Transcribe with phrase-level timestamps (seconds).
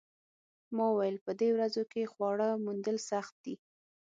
[0.75, 3.55] ما وویل په دې ورځو کې خواړه موندل سخت دي